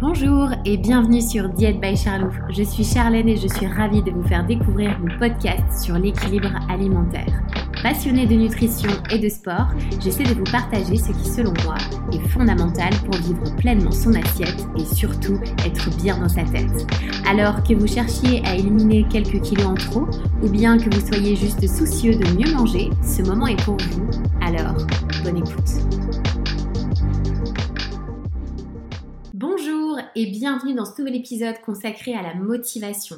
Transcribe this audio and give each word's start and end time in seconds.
Bonjour 0.00 0.48
et 0.64 0.78
bienvenue 0.78 1.20
sur 1.20 1.50
Diète 1.50 1.78
by 1.78 1.94
Charlouf. 1.94 2.34
Je 2.48 2.62
suis 2.62 2.84
Charlène 2.84 3.28
et 3.28 3.36
je 3.36 3.46
suis 3.46 3.66
ravie 3.66 4.02
de 4.02 4.10
vous 4.10 4.26
faire 4.26 4.46
découvrir 4.46 4.98
mon 4.98 5.18
podcast 5.18 5.84
sur 5.84 5.98
l'équilibre 5.98 6.48
alimentaire. 6.70 7.42
Passionnée 7.82 8.24
de 8.24 8.32
nutrition 8.32 8.88
et 9.10 9.18
de 9.18 9.28
sport, 9.28 9.68
j'essaie 10.02 10.22
de 10.22 10.32
vous 10.32 10.50
partager 10.50 10.96
ce 10.96 11.12
qui, 11.12 11.28
selon 11.28 11.52
moi, 11.64 11.74
est 12.14 12.28
fondamental 12.28 12.94
pour 13.04 13.14
vivre 13.16 13.54
pleinement 13.58 13.92
son 13.92 14.14
assiette 14.14 14.66
et 14.78 14.86
surtout 14.86 15.38
être 15.66 15.94
bien 15.98 16.18
dans 16.18 16.30
sa 16.30 16.44
tête. 16.44 16.86
Alors 17.28 17.62
que 17.62 17.74
vous 17.74 17.86
cherchiez 17.86 18.42
à 18.46 18.54
éliminer 18.54 19.06
quelques 19.10 19.42
kilos 19.42 19.66
en 19.66 19.74
trop 19.74 20.06
ou 20.42 20.48
bien 20.48 20.78
que 20.78 20.88
vous 20.94 21.06
soyez 21.06 21.36
juste 21.36 21.68
soucieux 21.68 22.14
de 22.14 22.38
mieux 22.38 22.54
manger, 22.54 22.88
ce 23.02 23.20
moment 23.20 23.48
est 23.48 23.62
pour 23.64 23.76
vous. 23.76 24.08
Alors, 24.40 24.76
bonne 25.22 25.36
écoute. 25.36 25.79
Et 30.14 30.26
bienvenue 30.26 30.74
dans 30.74 30.84
ce 30.84 31.00
nouvel 31.00 31.16
épisode 31.16 31.60
consacré 31.60 32.14
à 32.14 32.22
la 32.22 32.34
motivation. 32.34 33.16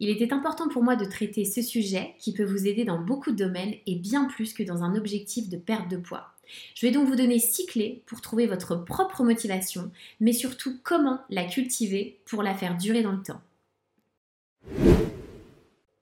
Il 0.00 0.08
était 0.08 0.32
important 0.32 0.68
pour 0.68 0.82
moi 0.82 0.96
de 0.96 1.04
traiter 1.04 1.44
ce 1.44 1.62
sujet 1.62 2.14
qui 2.18 2.32
peut 2.32 2.44
vous 2.44 2.66
aider 2.66 2.84
dans 2.84 3.00
beaucoup 3.00 3.30
de 3.30 3.36
domaines 3.36 3.74
et 3.86 3.94
bien 3.94 4.24
plus 4.24 4.52
que 4.52 4.62
dans 4.62 4.82
un 4.82 4.96
objectif 4.96 5.48
de 5.48 5.56
perte 5.56 5.88
de 5.88 5.96
poids. 5.96 6.28
Je 6.74 6.84
vais 6.84 6.92
donc 6.92 7.06
vous 7.06 7.16
donner 7.16 7.38
six 7.38 7.66
clés 7.66 8.02
pour 8.06 8.20
trouver 8.20 8.46
votre 8.46 8.74
propre 8.76 9.22
motivation, 9.22 9.90
mais 10.20 10.32
surtout 10.32 10.76
comment 10.82 11.20
la 11.30 11.44
cultiver 11.44 12.18
pour 12.26 12.42
la 12.42 12.54
faire 12.54 12.76
durer 12.76 13.02
dans 13.02 13.12
le 13.12 13.22
temps. 13.22 13.40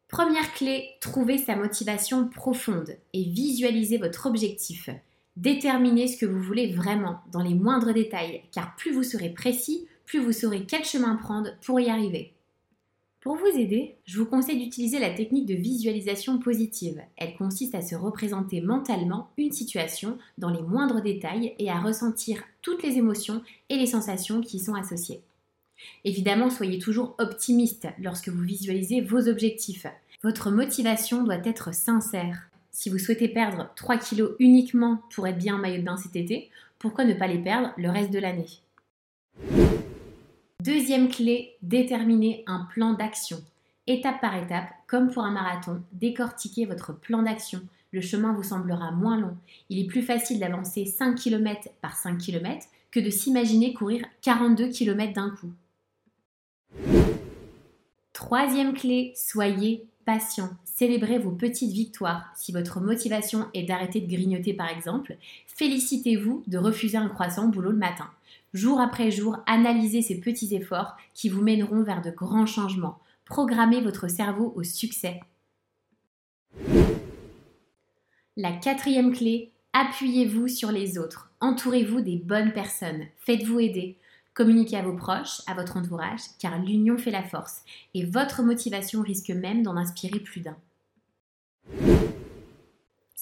Première 0.08 0.52
clé, 0.54 0.88
trouver 1.00 1.38
sa 1.38 1.54
motivation 1.54 2.28
profonde 2.28 2.96
et 3.12 3.24
visualiser 3.24 3.98
votre 3.98 4.26
objectif. 4.26 4.88
Déterminez 5.36 6.08
ce 6.08 6.18
que 6.18 6.26
vous 6.26 6.42
voulez 6.42 6.72
vraiment 6.72 7.20
dans 7.30 7.42
les 7.42 7.54
moindres 7.54 7.94
détails, 7.94 8.42
car 8.52 8.74
plus 8.76 8.92
vous 8.92 9.04
serez 9.04 9.30
précis, 9.30 9.86
plus 10.10 10.18
vous 10.18 10.32
saurez 10.32 10.64
quel 10.66 10.84
chemin 10.84 11.14
prendre 11.14 11.50
pour 11.64 11.78
y 11.78 11.88
arriver. 11.88 12.32
Pour 13.20 13.36
vous 13.36 13.56
aider, 13.56 13.94
je 14.06 14.18
vous 14.18 14.26
conseille 14.26 14.58
d'utiliser 14.58 14.98
la 14.98 15.14
technique 15.14 15.46
de 15.46 15.54
visualisation 15.54 16.40
positive. 16.40 17.00
Elle 17.16 17.36
consiste 17.36 17.76
à 17.76 17.80
se 17.80 17.94
représenter 17.94 18.60
mentalement 18.60 19.30
une 19.38 19.52
situation 19.52 20.18
dans 20.36 20.50
les 20.50 20.62
moindres 20.62 21.00
détails 21.00 21.54
et 21.60 21.70
à 21.70 21.78
ressentir 21.78 22.42
toutes 22.60 22.82
les 22.82 22.96
émotions 22.96 23.40
et 23.68 23.76
les 23.76 23.86
sensations 23.86 24.40
qui 24.40 24.56
y 24.56 24.60
sont 24.60 24.74
associées. 24.74 25.20
Évidemment, 26.04 26.50
soyez 26.50 26.80
toujours 26.80 27.14
optimiste 27.18 27.86
lorsque 28.00 28.30
vous 28.30 28.42
visualisez 28.42 29.02
vos 29.02 29.28
objectifs. 29.28 29.86
Votre 30.24 30.50
motivation 30.50 31.22
doit 31.22 31.44
être 31.44 31.72
sincère. 31.72 32.50
Si 32.72 32.90
vous 32.90 32.98
souhaitez 32.98 33.28
perdre 33.28 33.70
3 33.76 33.98
kilos 33.98 34.32
uniquement 34.40 35.02
pour 35.14 35.28
être 35.28 35.38
bien 35.38 35.54
en 35.54 35.58
maillot 35.58 35.78
de 35.78 35.86
bain 35.86 35.98
cet 35.98 36.16
été, 36.16 36.50
pourquoi 36.80 37.04
ne 37.04 37.14
pas 37.14 37.28
les 37.28 37.38
perdre 37.38 37.72
le 37.76 37.90
reste 37.90 38.10
de 38.10 38.18
l'année? 38.18 38.48
Deuxième 40.62 41.08
clé, 41.08 41.56
déterminer 41.62 42.44
un 42.46 42.66
plan 42.70 42.92
d'action. 42.92 43.42
Étape 43.86 44.20
par 44.20 44.36
étape, 44.36 44.68
comme 44.86 45.10
pour 45.10 45.24
un 45.24 45.30
marathon, 45.30 45.80
décortiquez 45.92 46.66
votre 46.66 46.92
plan 46.92 47.22
d'action. 47.22 47.62
Le 47.92 48.02
chemin 48.02 48.34
vous 48.34 48.42
semblera 48.42 48.90
moins 48.90 49.18
long. 49.18 49.34
Il 49.70 49.78
est 49.78 49.86
plus 49.86 50.02
facile 50.02 50.38
d'avancer 50.38 50.84
5 50.84 51.14
km 51.14 51.70
par 51.80 51.96
5 51.96 52.18
km 52.18 52.66
que 52.90 53.00
de 53.00 53.08
s'imaginer 53.08 53.72
courir 53.72 54.04
42 54.20 54.68
km 54.68 55.14
d'un 55.14 55.30
coup. 55.30 55.50
Troisième 58.12 58.74
clé, 58.74 59.14
soyez 59.16 59.86
patient. 60.04 60.50
Célébrez 60.64 61.18
vos 61.18 61.30
petites 61.30 61.72
victoires. 61.72 62.30
Si 62.36 62.52
votre 62.52 62.80
motivation 62.80 63.46
est 63.54 63.62
d'arrêter 63.62 64.00
de 64.00 64.10
grignoter 64.14 64.52
par 64.52 64.68
exemple, 64.68 65.16
félicitez-vous 65.46 66.42
de 66.46 66.58
refuser 66.58 66.98
un 66.98 67.08
croissant 67.08 67.48
boulot 67.48 67.70
le 67.70 67.78
matin. 67.78 68.10
Jour 68.52 68.80
après 68.80 69.12
jour, 69.12 69.38
analysez 69.46 70.02
ces 70.02 70.18
petits 70.20 70.54
efforts 70.54 70.96
qui 71.14 71.28
vous 71.28 71.42
mèneront 71.42 71.82
vers 71.82 72.02
de 72.02 72.10
grands 72.10 72.46
changements. 72.46 72.98
Programmez 73.24 73.80
votre 73.80 74.08
cerveau 74.08 74.52
au 74.56 74.64
succès. 74.64 75.20
La 78.36 78.52
quatrième 78.52 79.12
clé, 79.12 79.52
appuyez-vous 79.72 80.48
sur 80.48 80.72
les 80.72 80.98
autres. 80.98 81.30
Entourez-vous 81.40 82.00
des 82.00 82.16
bonnes 82.16 82.52
personnes. 82.52 83.04
Faites-vous 83.18 83.60
aider. 83.60 83.96
Communiquez 84.34 84.78
à 84.78 84.82
vos 84.82 84.96
proches, 84.96 85.42
à 85.46 85.54
votre 85.54 85.76
entourage, 85.76 86.20
car 86.40 86.58
l'union 86.58 86.98
fait 86.98 87.10
la 87.10 87.22
force. 87.22 87.62
Et 87.94 88.04
votre 88.04 88.42
motivation 88.42 89.02
risque 89.02 89.30
même 89.30 89.62
d'en 89.62 89.76
inspirer 89.76 90.18
plus 90.18 90.40
d'un. 90.40 90.56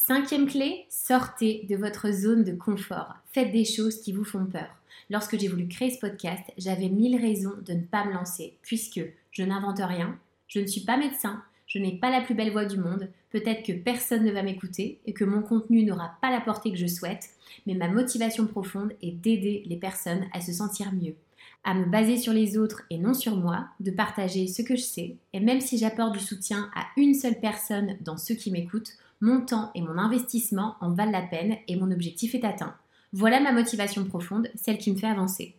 Cinquième 0.08 0.46
clé, 0.46 0.86
sortez 0.88 1.66
de 1.68 1.76
votre 1.76 2.10
zone 2.10 2.42
de 2.42 2.52
confort. 2.52 3.16
Faites 3.26 3.52
des 3.52 3.66
choses 3.66 4.00
qui 4.00 4.12
vous 4.12 4.24
font 4.24 4.46
peur. 4.46 4.70
Lorsque 5.10 5.38
j'ai 5.38 5.48
voulu 5.48 5.68
créer 5.68 5.90
ce 5.90 5.98
podcast, 5.98 6.42
j'avais 6.56 6.88
mille 6.88 7.20
raisons 7.20 7.52
de 7.66 7.74
ne 7.74 7.82
pas 7.82 8.06
me 8.06 8.14
lancer, 8.14 8.56
puisque 8.62 9.02
je 9.32 9.42
n'invente 9.42 9.80
rien, 9.80 10.18
je 10.46 10.60
ne 10.60 10.66
suis 10.66 10.80
pas 10.80 10.96
médecin, 10.96 11.42
je 11.66 11.78
n'ai 11.78 11.98
pas 11.98 12.08
la 12.08 12.22
plus 12.22 12.34
belle 12.34 12.52
voix 12.52 12.64
du 12.64 12.78
monde, 12.78 13.10
peut-être 13.28 13.62
que 13.62 13.72
personne 13.72 14.24
ne 14.24 14.32
va 14.32 14.42
m'écouter 14.42 14.98
et 15.04 15.12
que 15.12 15.26
mon 15.26 15.42
contenu 15.42 15.84
n'aura 15.84 16.16
pas 16.22 16.30
la 16.30 16.40
portée 16.40 16.70
que 16.70 16.78
je 16.78 16.86
souhaite, 16.86 17.28
mais 17.66 17.74
ma 17.74 17.88
motivation 17.88 18.46
profonde 18.46 18.94
est 19.02 19.12
d'aider 19.12 19.62
les 19.66 19.76
personnes 19.76 20.24
à 20.32 20.40
se 20.40 20.54
sentir 20.54 20.90
mieux, 20.94 21.16
à 21.64 21.74
me 21.74 21.84
baser 21.84 22.16
sur 22.16 22.32
les 22.32 22.56
autres 22.56 22.84
et 22.88 22.96
non 22.96 23.12
sur 23.12 23.36
moi, 23.36 23.66
de 23.78 23.90
partager 23.90 24.46
ce 24.46 24.62
que 24.62 24.74
je 24.74 24.84
sais, 24.84 25.16
et 25.34 25.40
même 25.40 25.60
si 25.60 25.76
j'apporte 25.76 26.14
du 26.14 26.20
soutien 26.20 26.70
à 26.74 26.86
une 26.96 27.12
seule 27.12 27.38
personne 27.38 27.98
dans 28.00 28.16
ceux 28.16 28.36
qui 28.36 28.50
m'écoutent, 28.50 28.96
mon 29.20 29.40
temps 29.40 29.70
et 29.74 29.80
mon 29.80 29.98
investissement 29.98 30.76
en 30.80 30.92
valent 30.92 31.12
la 31.12 31.22
peine 31.22 31.56
et 31.66 31.76
mon 31.76 31.90
objectif 31.90 32.34
est 32.34 32.44
atteint. 32.44 32.74
Voilà 33.12 33.40
ma 33.40 33.52
motivation 33.52 34.04
profonde, 34.04 34.48
celle 34.54 34.78
qui 34.78 34.92
me 34.92 34.96
fait 34.96 35.06
avancer. 35.06 35.54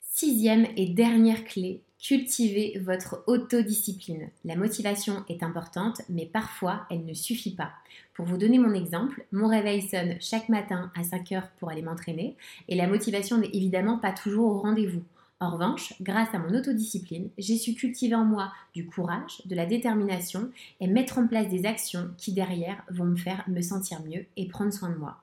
Sixième 0.00 0.66
et 0.76 0.86
dernière 0.86 1.44
clé, 1.44 1.82
cultivez 1.98 2.78
votre 2.78 3.24
autodiscipline. 3.26 4.30
La 4.44 4.56
motivation 4.56 5.24
est 5.28 5.42
importante, 5.42 6.02
mais 6.08 6.26
parfois 6.26 6.86
elle 6.90 7.04
ne 7.04 7.14
suffit 7.14 7.54
pas. 7.54 7.72
Pour 8.14 8.26
vous 8.26 8.36
donner 8.36 8.58
mon 8.58 8.74
exemple, 8.74 9.26
mon 9.32 9.48
réveil 9.48 9.82
sonne 9.82 10.16
chaque 10.20 10.48
matin 10.48 10.92
à 10.96 11.02
5 11.02 11.32
heures 11.32 11.48
pour 11.58 11.70
aller 11.70 11.82
m'entraîner 11.82 12.36
et 12.68 12.74
la 12.74 12.86
motivation 12.86 13.38
n'est 13.38 13.50
évidemment 13.52 13.98
pas 13.98 14.12
toujours 14.12 14.50
au 14.50 14.60
rendez-vous. 14.60 15.02
En 15.44 15.50
revanche, 15.50 15.92
grâce 16.00 16.34
à 16.34 16.38
mon 16.38 16.54
autodiscipline, 16.56 17.28
j'ai 17.36 17.58
su 17.58 17.74
cultiver 17.74 18.14
en 18.14 18.24
moi 18.24 18.50
du 18.72 18.86
courage, 18.86 19.42
de 19.44 19.54
la 19.54 19.66
détermination 19.66 20.50
et 20.80 20.86
mettre 20.86 21.18
en 21.18 21.26
place 21.26 21.50
des 21.50 21.66
actions 21.66 22.08
qui 22.16 22.32
derrière 22.32 22.82
vont 22.88 23.04
me 23.04 23.16
faire 23.16 23.44
me 23.46 23.60
sentir 23.60 24.02
mieux 24.04 24.24
et 24.38 24.48
prendre 24.48 24.72
soin 24.72 24.88
de 24.88 24.96
moi. 24.96 25.18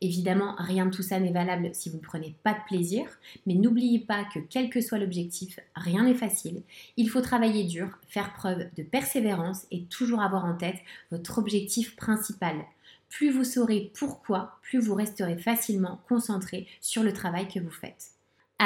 Évidemment, 0.00 0.54
rien 0.58 0.86
de 0.86 0.94
tout 0.94 1.02
ça 1.02 1.18
n'est 1.18 1.32
valable 1.32 1.70
si 1.72 1.90
vous 1.90 1.96
ne 1.96 2.02
prenez 2.02 2.36
pas 2.44 2.52
de 2.52 2.64
plaisir, 2.68 3.04
mais 3.46 3.54
n'oubliez 3.54 3.98
pas 3.98 4.22
que 4.32 4.38
quel 4.38 4.70
que 4.70 4.80
soit 4.80 4.98
l'objectif, 4.98 5.58
rien 5.74 6.04
n'est 6.04 6.14
facile. 6.14 6.62
Il 6.96 7.10
faut 7.10 7.20
travailler 7.20 7.64
dur, 7.64 7.98
faire 8.06 8.32
preuve 8.32 8.66
de 8.76 8.84
persévérance 8.84 9.66
et 9.72 9.82
toujours 9.86 10.20
avoir 10.20 10.44
en 10.44 10.54
tête 10.54 10.78
votre 11.10 11.38
objectif 11.38 11.96
principal. 11.96 12.64
Plus 13.08 13.32
vous 13.32 13.44
saurez 13.44 13.90
pourquoi, 13.98 14.56
plus 14.62 14.78
vous 14.78 14.94
resterez 14.94 15.36
facilement 15.36 15.98
concentré 16.08 16.68
sur 16.80 17.02
le 17.02 17.12
travail 17.12 17.48
que 17.48 17.58
vous 17.58 17.72
faites. 17.72 18.13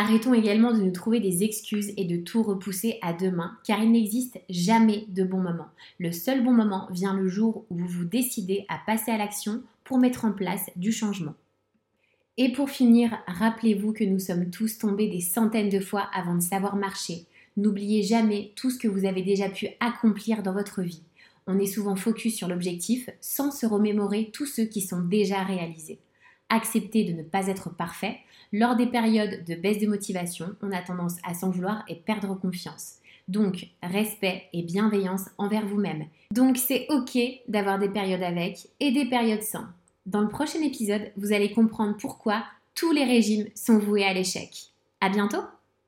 Arrêtons 0.01 0.33
également 0.33 0.71
de 0.71 0.81
nous 0.81 0.93
trouver 0.93 1.19
des 1.19 1.43
excuses 1.43 1.93
et 1.97 2.05
de 2.05 2.19
tout 2.19 2.45
repousser 2.45 3.01
à 3.03 3.13
demain, 3.13 3.59
car 3.65 3.83
il 3.83 3.91
n'existe 3.91 4.39
jamais 4.49 5.07
de 5.09 5.25
bon 5.25 5.41
moment. 5.41 5.67
Le 5.99 6.13
seul 6.13 6.45
bon 6.45 6.53
moment 6.53 6.87
vient 6.93 7.15
le 7.15 7.27
jour 7.27 7.65
où 7.69 7.79
vous 7.79 7.89
vous 7.89 8.05
décidez 8.05 8.65
à 8.69 8.79
passer 8.87 9.11
à 9.11 9.19
l'action 9.19 9.61
pour 9.83 9.99
mettre 9.99 10.25
en 10.25 10.31
place 10.31 10.71
du 10.77 10.93
changement. 10.93 11.35
Et 12.37 12.53
pour 12.53 12.71
finir, 12.71 13.19
rappelez-vous 13.27 13.93
que 13.93 14.05
nous 14.05 14.21
sommes 14.21 14.51
tous 14.51 14.79
tombés 14.79 15.09
des 15.09 15.21
centaines 15.21 15.69
de 15.69 15.81
fois 15.81 16.09
avant 16.15 16.37
de 16.37 16.43
savoir 16.43 16.77
marcher. 16.77 17.27
N'oubliez 17.57 18.05
jamais 18.05 18.53
tout 18.55 18.71
ce 18.71 18.79
que 18.79 18.87
vous 18.87 19.05
avez 19.05 19.23
déjà 19.23 19.49
pu 19.49 19.67
accomplir 19.81 20.45
dans 20.45 20.53
votre 20.53 20.81
vie. 20.81 21.03
On 21.49 21.59
est 21.59 21.67
souvent 21.67 21.97
focus 21.97 22.37
sur 22.37 22.47
l'objectif 22.47 23.11
sans 23.21 23.51
se 23.51 23.67
remémorer 23.67 24.31
tous 24.33 24.47
ceux 24.47 24.67
qui 24.67 24.81
sont 24.81 25.01
déjà 25.01 25.43
réalisés. 25.43 25.99
Acceptez 26.51 27.05
de 27.05 27.13
ne 27.13 27.23
pas 27.23 27.49
être 27.49 27.75
parfait. 27.75 28.19
Lors 28.53 28.77
des 28.77 28.87
périodes 28.87 29.45
de 29.45 29.55
baisse 29.55 29.79
de 29.79 29.87
motivation, 29.87 30.55
on 30.62 30.73
a 30.73 30.81
tendance 30.81 31.17
à 31.25 31.35
s'en 31.35 31.50
vouloir 31.50 31.85
et 31.89 31.97
perdre 31.97 32.35
confiance. 32.35 32.95
Donc, 33.29 33.67
respect 33.83 34.45
et 34.55 34.62
bienveillance 34.62 35.27
envers 35.37 35.67
vous-même. 35.67 36.06
Donc, 36.33 36.56
c'est 36.56 36.87
ok 36.89 37.19
d'avoir 37.47 37.79
des 37.79 37.91
périodes 37.91 38.23
avec 38.23 38.69
et 38.81 38.91
des 38.91 39.05
périodes 39.05 39.43
sans. 39.43 39.65
Dans 40.06 40.23
le 40.23 40.29
prochain 40.29 40.62
épisode, 40.62 41.12
vous 41.17 41.33
allez 41.33 41.53
comprendre 41.53 41.97
pourquoi 42.00 42.45
tous 42.75 42.93
les 42.93 43.05
régimes 43.05 43.47
sont 43.55 43.79
voués 43.79 44.05
à 44.05 44.15
l'échec. 44.15 44.71
À 45.03 45.11
bientôt! 45.11 45.43